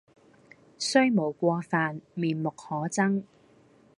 [0.79, 3.21] 雖無過犯，面目可憎